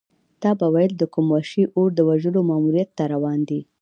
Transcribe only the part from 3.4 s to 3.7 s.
دی.